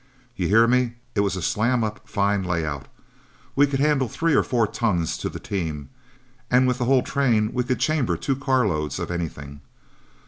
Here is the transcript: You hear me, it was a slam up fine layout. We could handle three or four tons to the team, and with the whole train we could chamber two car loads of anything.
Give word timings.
You 0.35 0.47
hear 0.47 0.65
me, 0.67 0.95
it 1.13 1.19
was 1.19 1.35
a 1.35 1.43
slam 1.43 1.83
up 1.83 2.09
fine 2.09 2.41
layout. 2.41 2.87
We 3.55 3.67
could 3.67 3.79
handle 3.79 4.07
three 4.09 4.33
or 4.33 4.41
four 4.41 4.65
tons 4.65 5.15
to 5.19 5.29
the 5.29 5.39
team, 5.39 5.89
and 6.49 6.67
with 6.67 6.79
the 6.79 6.85
whole 6.85 7.03
train 7.03 7.53
we 7.53 7.63
could 7.65 7.79
chamber 7.79 8.17
two 8.17 8.35
car 8.35 8.67
loads 8.67 8.97
of 8.97 9.11
anything. 9.11 9.61